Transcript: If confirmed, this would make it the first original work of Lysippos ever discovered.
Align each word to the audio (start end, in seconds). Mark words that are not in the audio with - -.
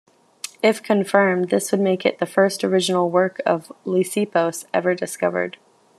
If 0.63 0.81
confirmed, 0.81 1.49
this 1.51 1.71
would 1.71 1.79
make 1.79 2.07
it 2.07 2.17
the 2.17 2.25
first 2.25 2.63
original 2.63 3.11
work 3.11 3.39
of 3.45 3.71
Lysippos 3.85 4.65
ever 4.73 4.95
discovered. 4.95 5.57